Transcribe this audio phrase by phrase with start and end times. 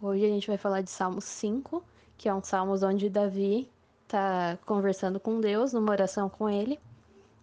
[0.00, 1.82] Hoje a gente vai falar de Salmo 5,
[2.16, 3.68] que é um salmo onde Davi
[4.04, 6.78] está conversando com Deus, numa oração com ele.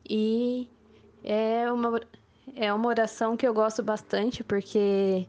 [0.09, 0.69] E
[1.21, 1.99] é uma,
[2.55, 5.27] é uma oração que eu gosto bastante, porque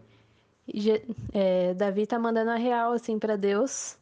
[1.33, 3.99] é, Davi está mandando a real assim para Deus,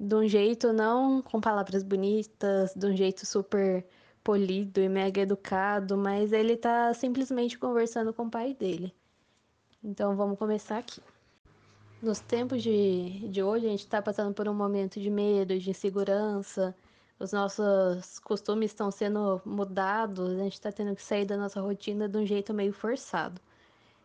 [0.00, 3.84] de um jeito não com palavras bonitas, de um jeito super
[4.22, 8.94] polido e mega educado, mas ele está simplesmente conversando com o pai dele.
[9.82, 11.02] Então vamos começar aqui.
[12.04, 15.70] Nos tempos de, de hoje, a gente está passando por um momento de medo, de
[15.70, 16.76] insegurança,
[17.18, 22.06] os nossos costumes estão sendo mudados, a gente está tendo que sair da nossa rotina
[22.06, 23.40] de um jeito meio forçado.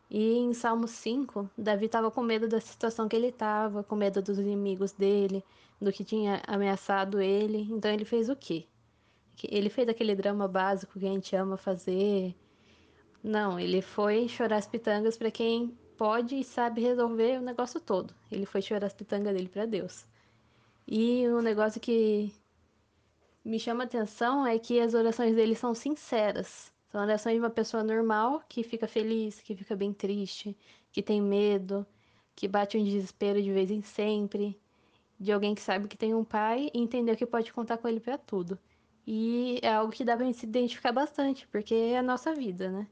[0.09, 4.21] E em Salmo 5, Davi estava com medo da situação que ele estava, com medo
[4.21, 5.43] dos inimigos dele,
[5.81, 7.67] do que tinha ameaçado ele.
[7.69, 8.65] Então ele fez o quê?
[9.43, 12.33] Ele fez aquele drama básico que a gente ama fazer.
[13.21, 18.15] Não, ele foi chorar as pitangas para quem pode e sabe resolver o negócio todo.
[18.31, 20.05] Ele foi chorar as pitangas dele para Deus.
[20.87, 22.33] E um negócio que
[23.43, 26.71] me chama atenção é que as orações dele são sinceras.
[26.89, 30.55] São orações de uma pessoa normal que fica feliz, que fica bem triste,
[30.89, 31.85] que tem medo,
[32.33, 34.57] que bate um desespero de vez em sempre,
[35.19, 37.99] de alguém que sabe que tem um pai e entendeu que pode contar com ele
[37.99, 38.57] para tudo.
[39.05, 42.87] E é algo que dá pra se identificar bastante, porque é a nossa vida, né?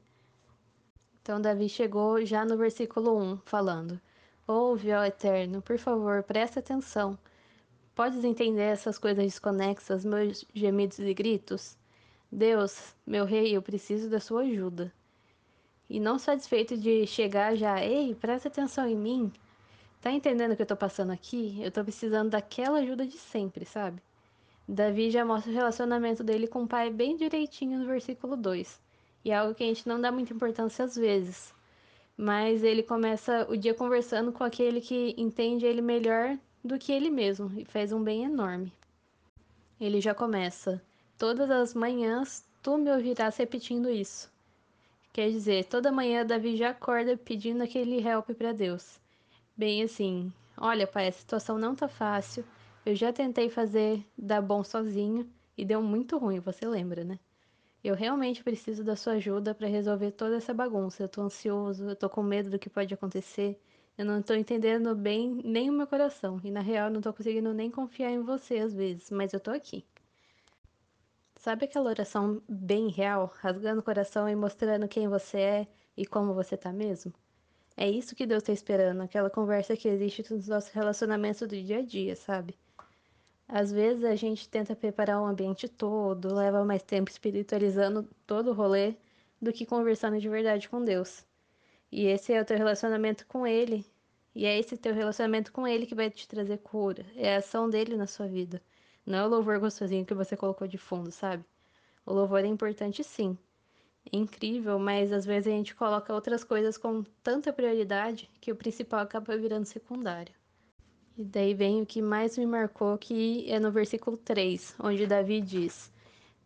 [1.28, 4.00] Então Davi chegou já no versículo 1, falando:
[4.46, 7.18] Ouve, ó Eterno, por favor, presta atenção.
[7.94, 11.76] Podes entender essas coisas desconexas, meus gemidos e gritos?
[12.32, 14.90] Deus, meu rei, eu preciso da sua ajuda.
[15.86, 19.30] E não satisfeito de chegar já, ei, presta atenção em mim.
[20.00, 21.58] Tá entendendo o que eu tô passando aqui?
[21.60, 24.00] Eu tô precisando daquela ajuda de sempre, sabe?
[24.66, 28.87] Davi já mostra o relacionamento dele com o pai bem direitinho no versículo 2.
[29.24, 31.54] E é algo que a gente não dá muita importância às vezes.
[32.16, 37.10] Mas ele começa o dia conversando com aquele que entende ele melhor do que ele
[37.10, 38.72] mesmo e faz um bem enorme.
[39.80, 40.82] Ele já começa:
[41.16, 44.30] Todas as manhãs tu me ouvirás repetindo isso.
[45.12, 49.00] Quer dizer, toda manhã Davi já acorda pedindo aquele help para Deus.
[49.56, 52.44] Bem assim: Olha, pai, a situação não tá fácil.
[52.84, 57.18] Eu já tentei fazer dar bom sozinho e deu muito ruim, você lembra, né?
[57.82, 61.02] Eu realmente preciso da sua ajuda para resolver toda essa bagunça.
[61.02, 63.60] Eu tô ansioso, eu tô com medo do que pode acontecer.
[63.96, 66.40] Eu não tô entendendo bem nem o meu coração.
[66.44, 69.40] E na real, eu não tô conseguindo nem confiar em você às vezes, mas eu
[69.40, 69.84] tô aqui.
[71.36, 76.34] Sabe aquela oração bem real, rasgando o coração e mostrando quem você é e como
[76.34, 77.12] você tá mesmo?
[77.76, 81.78] É isso que Deus tá esperando, aquela conversa que existe nos nossos relacionamentos do dia
[81.78, 82.58] a dia, sabe?
[83.48, 88.54] Às vezes a gente tenta preparar o ambiente todo, leva mais tempo espiritualizando todo o
[88.54, 88.94] rolê
[89.40, 91.24] do que conversando de verdade com Deus.
[91.90, 93.86] E esse é o teu relacionamento com Ele.
[94.34, 97.06] E é esse teu relacionamento com Ele que vai te trazer cura.
[97.16, 98.62] É a ação dele na sua vida.
[99.06, 101.42] Não é o louvor gostosinho que você colocou de fundo, sabe?
[102.04, 103.36] O louvor é importante sim.
[104.12, 108.56] É incrível, mas às vezes a gente coloca outras coisas com tanta prioridade que o
[108.56, 110.34] principal acaba virando secundário.
[111.18, 115.40] E daí vem o que mais me marcou, que é no versículo 3, onde Davi
[115.40, 115.90] diz: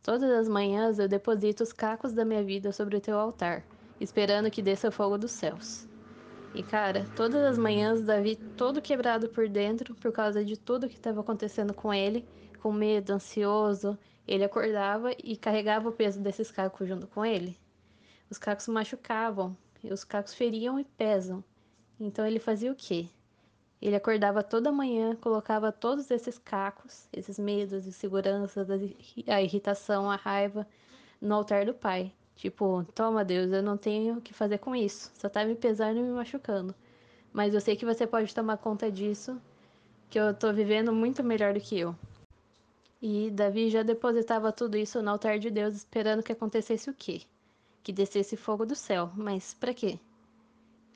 [0.02, 3.66] Todas as manhãs eu deposito os cacos da minha vida sobre o teu altar,
[4.00, 5.86] esperando que desça fogo dos céus.
[6.54, 10.94] E cara, todas as manhãs Davi todo quebrado por dentro por causa de tudo que
[10.94, 12.26] estava acontecendo com ele,
[12.62, 17.58] com medo, ansioso, ele acordava e carregava o peso desses cacos junto com ele.
[18.30, 21.44] Os cacos machucavam, e os cacos feriam e pesam.
[22.00, 23.10] Então ele fazia o quê?
[23.82, 28.68] Ele acordava toda manhã, colocava todos esses cacos, esses medos, inseguranças,
[29.26, 30.64] a irritação, a raiva
[31.20, 32.12] no altar do Pai.
[32.36, 35.98] Tipo, toma Deus, eu não tenho o que fazer com isso, só tá me pesando
[35.98, 36.72] e me machucando.
[37.32, 39.36] Mas eu sei que você pode tomar conta disso,
[40.08, 41.92] que eu tô vivendo muito melhor do que eu.
[43.00, 47.22] E Davi já depositava tudo isso no altar de Deus, esperando que acontecesse o quê?
[47.82, 49.10] Que descesse fogo do céu.
[49.16, 49.98] Mas para quê?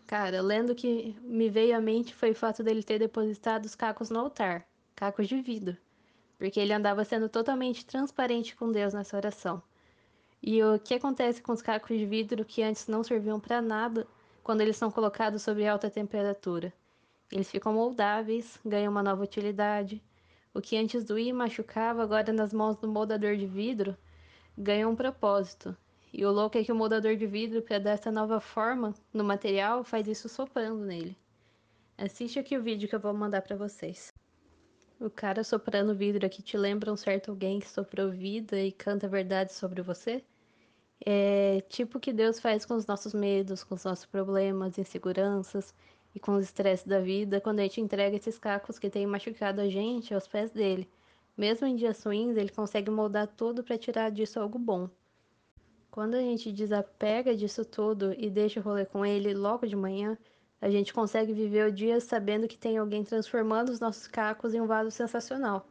[0.07, 4.09] Cara, lendo que me veio à mente foi o fato dele ter depositado os cacos
[4.09, 4.65] no altar,
[4.95, 5.77] cacos de vidro,
[6.39, 9.61] porque ele andava sendo totalmente transparente com Deus nessa oração.
[10.41, 14.07] E o que acontece com os cacos de vidro que antes não serviam para nada
[14.45, 16.73] quando eles são colocados sob alta temperatura?
[17.33, 20.01] Eles ficam moldáveis, ganham uma nova utilidade.
[20.55, 23.97] O que antes doía e machucava, agora nas mãos do moldador de vidro,
[24.57, 25.77] ganha um propósito.
[26.13, 29.25] E o louco é que o moldador de vidro, para dar essa nova forma no
[29.25, 31.17] material, faz isso soprando nele.
[31.99, 34.13] Assiste aqui o vídeo que eu vou mandar para vocês.
[34.99, 39.07] O cara soprando vidro aqui te lembra um certo alguém que soprou vida e canta
[39.07, 40.25] verdades sobre você?
[41.05, 45.75] É tipo o que Deus faz com os nossos medos, com os nossos problemas, inseguranças
[46.15, 49.61] e com os estresses da vida, quando a gente entrega esses cacos que têm machucado
[49.61, 50.89] a gente aos pés dele.
[51.37, 54.89] Mesmo em dias ruins, ele consegue moldar tudo para tirar disso algo bom.
[55.97, 60.19] Quando a gente desapega disso tudo e deixa o rolê com ele logo de manhã,
[60.61, 64.61] a gente consegue viver o dia sabendo que tem alguém transformando os nossos cacos em
[64.61, 65.67] um vaso sensacional.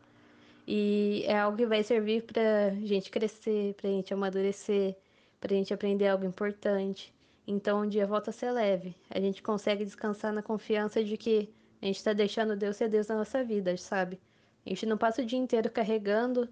[0.68, 4.98] E é algo que vai servir pra gente crescer, pra gente amadurecer,
[5.39, 7.13] pra gente aprender algo importante.
[7.45, 8.95] Então o dia volta a ser leve.
[9.12, 13.06] A gente consegue descansar na confiança de que a gente está deixando Deus ser Deus
[13.06, 14.19] na nossa vida, sabe?
[14.66, 16.50] A gente não passa o dia inteiro carregando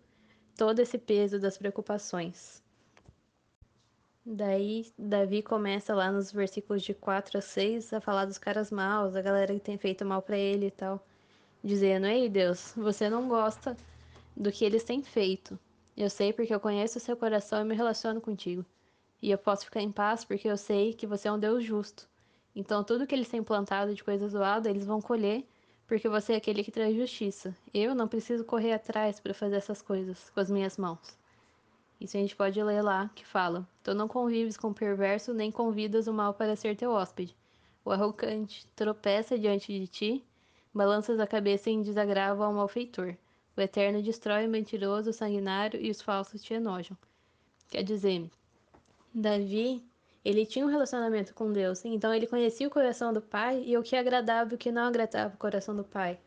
[0.55, 2.62] todo esse peso das preocupações.
[4.25, 9.17] Daí, Davi começa lá nos versículos de 4 a 6 a falar dos caras maus,
[9.17, 11.05] a galera que tem feito mal para ele e tal,
[11.61, 13.75] dizendo: Ei Deus, você não gosta
[14.35, 15.59] do que eles têm feito.
[15.95, 18.65] Eu sei porque eu conheço o seu coração e me relaciono contigo.
[19.21, 22.07] E eu posso ficar em paz porque eu sei que você é um Deus justo.
[22.55, 25.45] Então, tudo que eles têm plantado de coisa zoada, eles vão colher,
[25.85, 27.53] porque você é aquele que traz justiça.
[27.73, 31.22] Eu não preciso correr atrás para fazer essas coisas com as minhas mãos.
[31.99, 35.51] Isso a gente pode ler lá, que fala: Tu não convives com o perverso, nem
[35.51, 37.35] convidas o mal para ser teu hóspede.
[37.85, 40.25] O arrogante tropeça diante de ti,
[40.73, 43.15] balanças a cabeça em desagravo ao malfeitor.
[43.55, 46.97] O eterno destrói o mentiroso, o sanguinário e os falsos te enojam.
[47.69, 48.29] Quer dizer,
[49.13, 49.83] Davi,
[50.25, 53.83] ele tinha um relacionamento com Deus, então ele conhecia o coração do pai e o
[53.83, 56.19] que agradava e o que não agradava o coração do pai.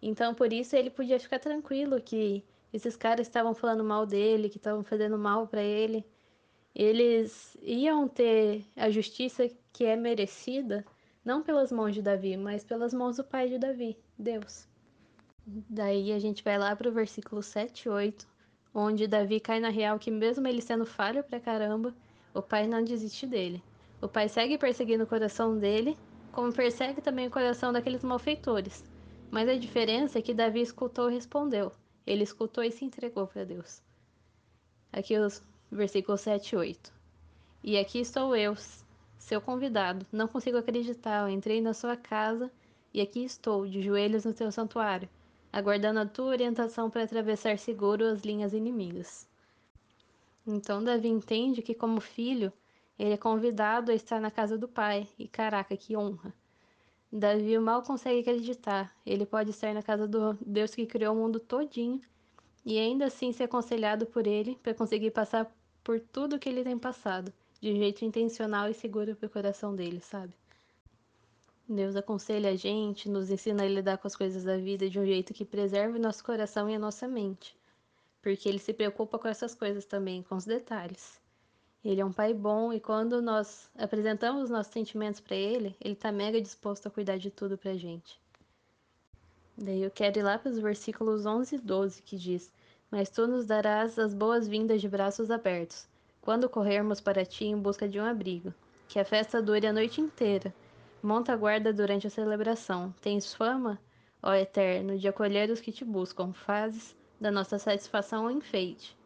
[0.00, 4.56] Então, por isso, ele podia ficar tranquilo que esses caras estavam falando mal dele, que
[4.56, 6.04] estavam fazendo mal para ele,
[6.74, 10.84] eles iam ter a justiça que é merecida,
[11.24, 14.68] não pelas mãos de Davi, mas pelas mãos do pai de Davi, Deus.
[15.46, 18.26] Daí a gente vai lá pro versículo 7 e 8,
[18.72, 21.94] onde Davi cai na real que mesmo ele sendo falho pra caramba,
[22.32, 23.62] o pai não desiste dele.
[24.00, 25.98] O pai segue perseguindo o coração dele,
[26.30, 28.84] como persegue também o coração daqueles malfeitores.
[29.30, 31.72] Mas a diferença é que Davi escutou e respondeu.
[32.06, 33.82] Ele escutou e se entregou para Deus.
[34.92, 36.92] Aqui os versículos 7 e 8.
[37.62, 38.56] E aqui estou eu,
[39.18, 40.06] seu convidado.
[40.10, 41.22] Não consigo acreditar.
[41.22, 42.50] Eu entrei na sua casa
[42.92, 45.08] e aqui estou, de joelhos no teu santuário,
[45.52, 49.28] aguardando a tua orientação para atravessar seguro as linhas inimigas.
[50.46, 52.52] Então Davi entende que, como filho,
[52.98, 55.06] ele é convidado a estar na casa do pai.
[55.18, 56.34] E caraca, que honra!
[57.12, 58.94] Davi mal consegue acreditar.
[59.04, 62.00] Ele pode estar na casa do Deus que criou o mundo todinho
[62.64, 65.50] e ainda assim ser aconselhado por ele para conseguir passar
[65.82, 70.00] por tudo que ele tem passado, de jeito intencional e seguro para o coração dele,
[70.00, 70.32] sabe?
[71.68, 75.06] Deus aconselha a gente, nos ensina a lidar com as coisas da vida de um
[75.06, 77.56] jeito que preserve o nosso coração e a nossa mente,
[78.20, 81.20] porque ele se preocupa com essas coisas também, com os detalhes.
[81.82, 85.94] Ele é um pai bom e quando nós apresentamos os nossos sentimentos para ele, ele
[85.94, 88.20] tá mega disposto a cuidar de tudo pra gente.
[89.56, 92.52] Daí eu quero ir lá para os versículos 11 e 12 que diz:
[92.90, 95.88] Mas tu nos darás as boas-vindas de braços abertos,
[96.20, 98.52] quando corrermos para ti em busca de um abrigo.
[98.86, 100.54] Que a festa dure a noite inteira.
[101.02, 102.94] Monta a guarda durante a celebração.
[103.00, 103.80] Tens fama,
[104.22, 106.32] ó Eterno, de acolher os que te buscam.
[106.32, 108.99] Fazes da nossa satisfação um enfeite.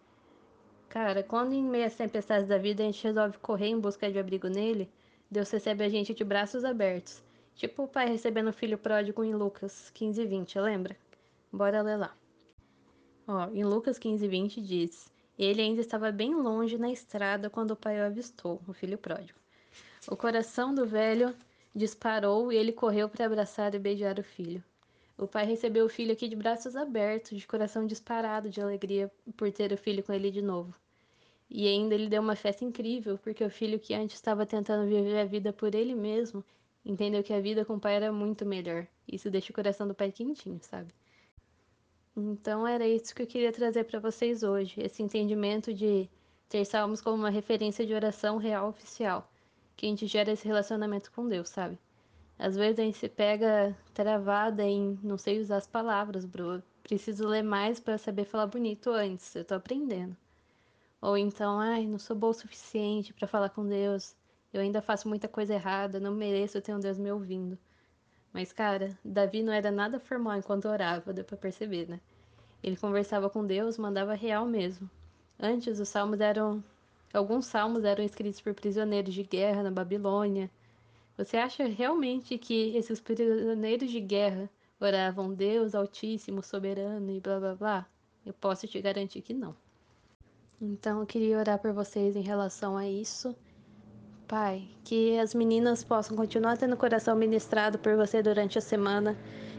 [0.95, 4.17] Cara, quando em meio às tempestades da vida a gente resolve correr em busca de
[4.17, 4.89] abrigo nele,
[5.29, 7.21] Deus recebe a gente de braços abertos.
[7.57, 10.97] Tipo o pai recebendo o filho pródigo em Lucas 15, 20, lembra?
[11.53, 12.17] Bora ler lá.
[13.27, 17.77] Ó, em Lucas 15, 20 diz: Ele ainda estava bem longe na estrada quando o
[17.77, 19.41] pai o avistou, o filho pródigo.
[20.07, 21.35] O coração do velho
[21.75, 24.63] disparou e ele correu para abraçar e beijar o filho.
[25.19, 29.51] O pai recebeu o filho aqui de braços abertos, de coração disparado de alegria por
[29.51, 30.84] ter o filho com ele de novo.
[31.57, 35.21] E ainda ele deu uma festa incrível, porque o filho que antes estava tentando viver
[35.21, 36.45] a vida por ele mesmo,
[36.85, 38.89] entendeu que a vida com o pai era muito melhor.
[39.07, 40.93] Isso deixa o coração do pai quentinho, sabe?
[42.17, 46.11] Então era isso que eu queria trazer para vocês hoje, esse entendimento de
[46.49, 49.31] ter salmos como uma referência de oração real oficial,
[49.77, 51.79] que a gente gera esse relacionamento com Deus, sabe?
[52.37, 56.61] Às vezes a gente se pega travada em não sei usar as palavras, bro.
[56.83, 59.37] Preciso ler mais para saber falar bonito antes.
[59.37, 60.17] Eu tô aprendendo.
[61.05, 64.17] Ou então, ai, não sou boa o suficiente para falar com Deus.
[64.51, 67.59] Eu ainda faço muita coisa errada, não mereço ter um Deus me ouvindo.
[68.33, 72.01] Mas, cara, Davi não era nada formal enquanto orava, deu pra perceber, né?
[72.63, 74.91] Ele conversava com Deus, mandava real mesmo.
[75.39, 76.65] Antes, os salmos eram.
[77.13, 80.51] Alguns salmos eram escritos por prisioneiros de guerra na Babilônia.
[81.19, 84.49] Você acha realmente que esses prisioneiros de guerra
[84.81, 87.87] oravam Deus Altíssimo, Soberano e blá blá blá?
[88.25, 89.55] Eu posso te garantir que não.
[90.65, 93.37] Então eu queria orar por vocês em relação a isso.
[94.27, 99.15] Pai, que as meninas possam continuar tendo o coração ministrado por você durante a semana,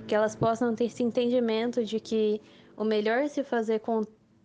[0.07, 2.41] que elas possam ter esse entendimento de que
[2.75, 4.01] o melhor é se fazer com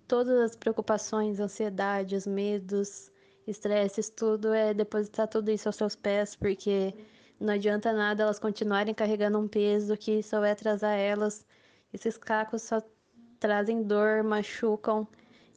[0.07, 3.11] todas as preocupações, ansiedades, medos,
[3.47, 6.95] estresses, tudo é depositar tudo isso aos seus pés, porque
[7.41, 11.47] não adianta nada elas continuarem carregando um peso que só vai atrasar elas.
[11.91, 12.83] Esses cacos só
[13.39, 15.09] trazem dor, machucam.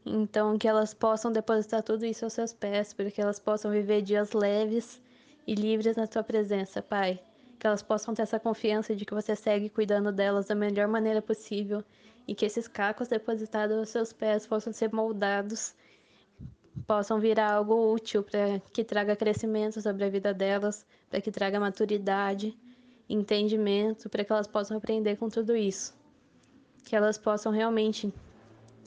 [0.05, 4.01] Então, que elas possam depositar tudo isso aos seus pés, para que elas possam viver
[4.01, 5.01] dias leves
[5.47, 7.21] e livres na tua presença, Pai.
[7.57, 11.21] Que elas possam ter essa confiança de que você segue cuidando delas da melhor maneira
[11.21, 11.83] possível
[12.27, 15.73] e que esses cacos depositados aos seus pés possam ser moldados,
[16.85, 21.59] possam virar algo útil para que traga crescimento sobre a vida delas, para que traga
[21.59, 22.57] maturidade,
[23.09, 25.93] entendimento, para que elas possam aprender com tudo isso.
[26.83, 28.13] Que elas possam realmente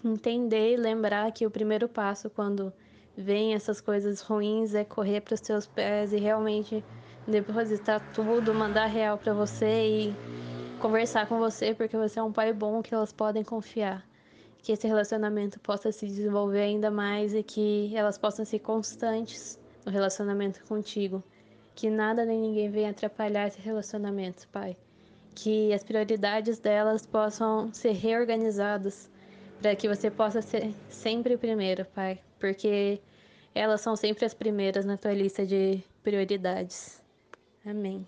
[0.06, 2.72] entender e lembrar que o primeiro passo quando
[3.16, 6.84] vem essas coisas ruins é correr para os seus pés e realmente
[7.26, 10.14] depositar tudo, mandar real para você e
[10.78, 14.06] conversar com você, porque você é um pai bom que elas podem confiar.
[14.62, 19.92] Que esse relacionamento possa se desenvolver ainda mais e que elas possam ser constantes no
[19.92, 21.22] relacionamento contigo.
[21.74, 24.76] Que nada nem ninguém venha atrapalhar esse relacionamento, pai.
[25.34, 29.10] Que as prioridades delas possam ser reorganizadas
[29.60, 33.00] para que você possa ser sempre o primeiro, Pai, porque
[33.54, 37.00] elas são sempre as primeiras na tua lista de prioridades.
[37.64, 38.06] Amém.